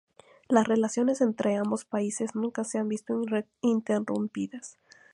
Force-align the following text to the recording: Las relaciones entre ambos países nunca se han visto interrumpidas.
Las 0.49 0.67
relaciones 0.67 1.21
entre 1.21 1.57
ambos 1.57 1.85
países 1.85 2.33
nunca 2.33 2.63
se 2.63 2.79
han 2.79 2.89
visto 2.89 3.13
interrumpidas. 3.61 4.75